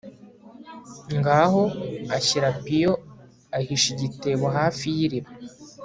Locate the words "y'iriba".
4.95-5.31